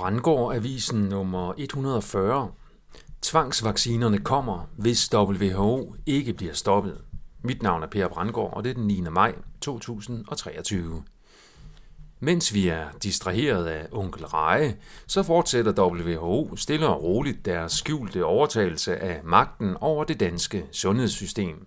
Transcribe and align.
Brandgård 0.00 0.54
Avisen 0.54 0.98
nummer 0.98 1.54
140. 1.58 2.52
Tvangsvaccinerne 3.22 4.18
kommer, 4.18 4.70
hvis 4.76 5.14
WHO 5.14 5.94
ikke 6.06 6.32
bliver 6.32 6.52
stoppet. 6.52 7.00
Mit 7.42 7.62
navn 7.62 7.82
er 7.82 7.86
Per 7.86 8.08
Brandgård, 8.08 8.52
og 8.56 8.64
det 8.64 8.70
er 8.70 8.74
den 8.74 8.86
9. 8.86 9.00
maj 9.00 9.34
2023. 9.60 11.02
Mens 12.20 12.54
vi 12.54 12.68
er 12.68 12.84
distraheret 13.02 13.66
af 13.66 13.86
onkel 13.92 14.26
Reje, 14.26 14.76
så 15.06 15.22
fortsætter 15.22 15.86
WHO 15.86 16.56
stille 16.56 16.86
og 16.88 17.02
roligt 17.02 17.44
deres 17.44 17.72
skjulte 17.72 18.24
overtagelse 18.24 18.96
af 18.96 19.20
magten 19.24 19.76
over 19.80 20.04
det 20.04 20.20
danske 20.20 20.66
sundhedssystem. 20.72 21.66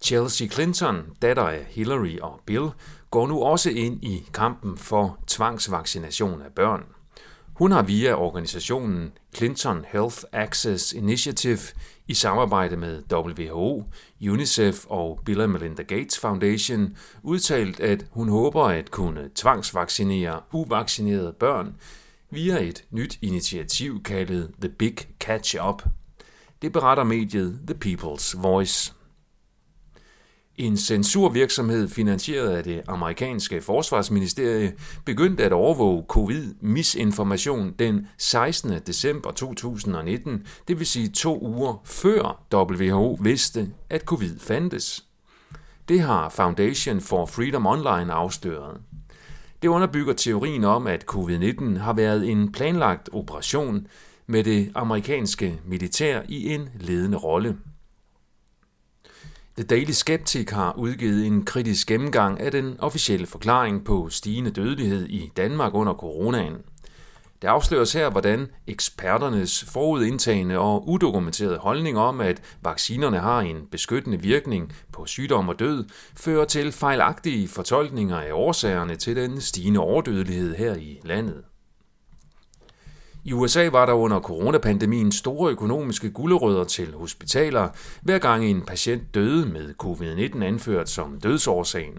Chelsea 0.00 0.48
Clinton, 0.48 1.02
datter 1.22 1.42
af 1.42 1.64
Hillary 1.68 2.18
og 2.18 2.40
Bill, 2.46 2.68
går 3.10 3.26
nu 3.26 3.42
også 3.42 3.70
ind 3.70 4.04
i 4.04 4.24
kampen 4.34 4.76
for 4.78 5.18
tvangsvaccination 5.26 6.42
af 6.42 6.52
børn. 6.56 6.84
Hun 7.54 7.72
har 7.72 7.82
via 7.82 8.14
organisationen 8.14 9.12
Clinton 9.36 9.84
Health 9.88 10.18
Access 10.32 10.92
Initiative 10.92 11.58
i 12.08 12.14
samarbejde 12.14 12.76
med 12.76 13.02
WHO, 13.12 13.84
UNICEF 14.30 14.86
og 14.86 15.20
Bill 15.24 15.40
and 15.40 15.52
Melinda 15.52 15.82
Gates 15.82 16.18
Foundation 16.18 16.96
udtalt, 17.22 17.80
at 17.80 18.06
hun 18.10 18.28
håber 18.28 18.64
at 18.64 18.90
kunne 18.90 19.30
tvangsvaccinere 19.34 20.40
uvaccinerede 20.52 21.32
børn 21.32 21.76
via 22.30 22.58
et 22.58 22.84
nyt 22.90 23.18
initiativ 23.22 24.02
kaldet 24.02 24.50
The 24.60 24.70
Big 24.70 24.96
Catch 25.20 25.56
Up. 25.68 25.82
Det 26.62 26.72
beretter 26.72 27.04
mediet 27.04 27.60
The 27.66 27.76
People's 27.84 28.40
Voice. 28.40 28.94
En 30.60 30.76
censurvirksomhed 30.76 31.88
finansieret 31.88 32.48
af 32.48 32.64
det 32.64 32.82
amerikanske 32.88 33.60
forsvarsministerie 33.60 34.72
begyndte 35.04 35.44
at 35.44 35.52
overvåge 35.52 36.04
covid-misinformation 36.08 37.74
den 37.78 38.06
16. 38.18 38.72
december 38.86 39.30
2019, 39.30 40.46
det 40.68 40.78
vil 40.78 40.86
sige 40.86 41.08
to 41.08 41.40
uger 41.42 41.82
før 41.84 42.42
WHO 42.54 43.18
vidste, 43.22 43.70
at 43.90 44.02
covid 44.02 44.38
fandtes. 44.38 45.04
Det 45.88 46.00
har 46.00 46.28
Foundation 46.28 47.00
for 47.00 47.26
Freedom 47.26 47.66
Online 47.66 48.12
afsløret. 48.12 48.80
Det 49.62 49.68
underbygger 49.68 50.12
teorien 50.12 50.64
om, 50.64 50.86
at 50.86 51.04
covid-19 51.10 51.78
har 51.78 51.92
været 51.92 52.28
en 52.28 52.52
planlagt 52.52 53.08
operation 53.12 53.86
med 54.26 54.44
det 54.44 54.72
amerikanske 54.74 55.60
militær 55.64 56.22
i 56.28 56.54
en 56.54 56.68
ledende 56.80 57.16
rolle. 57.18 57.56
The 59.60 59.66
Daily 59.66 59.90
Skeptic 59.90 60.50
har 60.50 60.74
udgivet 60.78 61.26
en 61.26 61.44
kritisk 61.44 61.86
gennemgang 61.86 62.40
af 62.40 62.50
den 62.50 62.76
officielle 62.78 63.26
forklaring 63.26 63.84
på 63.84 64.08
stigende 64.08 64.50
dødelighed 64.50 65.06
i 65.08 65.32
Danmark 65.36 65.74
under 65.74 65.94
coronaen. 65.94 66.54
Det 67.42 67.48
afsløres 67.48 67.92
her, 67.92 68.10
hvordan 68.10 68.46
eksperternes 68.66 69.64
forudindtagende 69.64 70.58
og 70.58 70.88
udokumenterede 70.88 71.58
holdning 71.58 71.98
om, 71.98 72.20
at 72.20 72.42
vaccinerne 72.62 73.18
har 73.18 73.40
en 73.40 73.66
beskyttende 73.70 74.20
virkning 74.20 74.72
på 74.92 75.06
sygdom 75.06 75.48
og 75.48 75.58
død, 75.58 75.84
fører 76.16 76.44
til 76.44 76.72
fejlagtige 76.72 77.48
fortolkninger 77.48 78.16
af 78.16 78.32
årsagerne 78.32 78.96
til 78.96 79.16
den 79.16 79.40
stigende 79.40 79.80
overdødelighed 79.80 80.56
her 80.56 80.74
i 80.74 81.00
landet. 81.04 81.49
I 83.24 83.32
USA 83.32 83.68
var 83.68 83.86
der 83.86 83.92
under 83.92 84.20
coronapandemien 84.20 85.12
store 85.12 85.50
økonomiske 85.50 86.10
gulderødder 86.10 86.64
til 86.64 86.94
hospitaler, 86.94 87.68
hver 88.02 88.18
gang 88.18 88.44
en 88.44 88.62
patient 88.62 89.14
døde 89.14 89.46
med 89.46 89.74
covid-19 89.82 90.44
anført 90.44 90.88
som 90.88 91.20
dødsårsagen. 91.20 91.98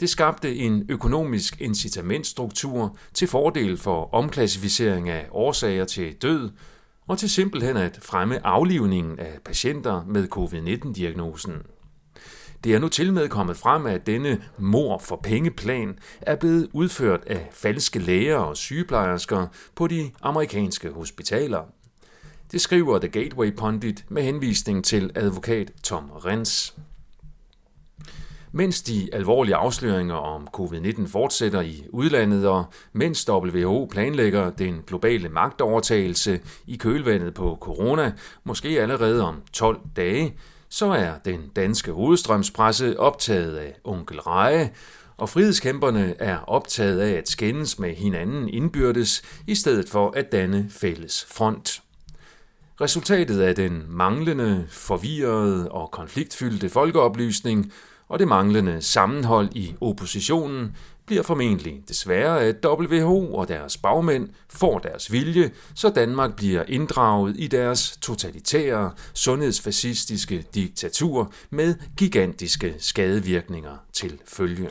Det 0.00 0.08
skabte 0.08 0.56
en 0.56 0.86
økonomisk 0.88 1.60
incitamentstruktur 1.60 2.96
til 3.14 3.28
fordel 3.28 3.76
for 3.76 4.14
omklassificering 4.14 5.08
af 5.08 5.26
årsager 5.30 5.84
til 5.84 6.14
død 6.22 6.50
og 7.08 7.18
til 7.18 7.30
simpelthen 7.30 7.76
at 7.76 7.98
fremme 8.02 8.46
aflivningen 8.46 9.18
af 9.18 9.38
patienter 9.44 10.04
med 10.06 10.28
covid-19-diagnosen. 10.28 11.52
Det 12.64 12.74
er 12.74 12.78
nu 12.78 12.88
til 12.88 13.12
med 13.12 13.28
kommet 13.28 13.56
frem, 13.56 13.86
at 13.86 14.06
denne 14.06 14.42
mor 14.58 14.98
for 14.98 15.16
pengeplan 15.16 15.98
er 16.20 16.36
blevet 16.36 16.68
udført 16.72 17.24
af 17.26 17.48
falske 17.52 17.98
læger 17.98 18.36
og 18.36 18.56
sygeplejersker 18.56 19.46
på 19.74 19.86
de 19.86 20.10
amerikanske 20.22 20.90
hospitaler. 20.90 21.62
Det 22.52 22.60
skriver 22.60 22.98
The 22.98 23.08
Gateway 23.08 23.56
Pundit 23.56 24.04
med 24.08 24.22
henvisning 24.22 24.84
til 24.84 25.10
advokat 25.14 25.72
Tom 25.82 26.10
Rens. 26.10 26.76
Mens 28.52 28.82
de 28.82 29.08
alvorlige 29.12 29.56
afsløringer 29.56 30.14
om 30.14 30.48
covid-19 30.56 31.08
fortsætter 31.08 31.60
i 31.60 31.84
udlandet, 31.90 32.48
og 32.48 32.64
mens 32.92 33.30
WHO 33.30 33.88
planlægger 33.90 34.50
den 34.50 34.82
globale 34.86 35.28
magtovertagelse 35.28 36.40
i 36.66 36.76
kølvandet 36.76 37.34
på 37.34 37.58
corona, 37.60 38.12
måske 38.44 38.68
allerede 38.68 39.24
om 39.24 39.42
12 39.52 39.80
dage, 39.96 40.36
så 40.72 40.86
er 40.86 41.18
den 41.24 41.48
danske 41.56 41.92
hovedstrømspresse 41.92 43.00
optaget 43.00 43.56
af 43.56 43.74
onkel 43.84 44.20
Reje, 44.20 44.70
og 45.16 45.28
frihedskæmperne 45.28 46.14
er 46.18 46.38
optaget 46.38 47.00
af 47.00 47.10
at 47.10 47.28
skændes 47.28 47.78
med 47.78 47.94
hinanden 47.94 48.48
indbyrdes, 48.48 49.22
i 49.46 49.54
stedet 49.54 49.88
for 49.88 50.10
at 50.10 50.32
danne 50.32 50.66
fælles 50.70 51.26
front. 51.28 51.82
Resultatet 52.80 53.40
af 53.40 53.54
den 53.54 53.84
manglende, 53.88 54.66
forvirrede 54.70 55.68
og 55.70 55.90
konfliktfyldte 55.90 56.68
folkeoplysning 56.68 57.72
og 58.12 58.18
det 58.18 58.28
manglende 58.28 58.82
sammenhold 58.82 59.48
i 59.54 59.74
oppositionen 59.80 60.76
bliver 61.06 61.22
formentlig 61.22 61.82
desværre, 61.88 62.40
at 62.40 62.56
WHO 62.66 63.34
og 63.34 63.48
deres 63.48 63.76
bagmænd 63.76 64.28
får 64.48 64.78
deres 64.78 65.12
vilje, 65.12 65.50
så 65.74 65.90
Danmark 65.90 66.36
bliver 66.36 66.64
inddraget 66.68 67.34
i 67.38 67.46
deres 67.46 67.98
totalitære, 68.00 68.90
sundhedsfascistiske 69.14 70.44
diktatur 70.54 71.32
med 71.50 71.74
gigantiske 71.96 72.74
skadevirkninger 72.78 73.76
til 73.92 74.18
følge. 74.28 74.70